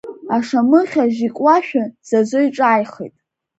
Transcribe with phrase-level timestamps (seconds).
[0.35, 3.15] Ашамыхьажь икуашәа, дзазо иҿааихеит.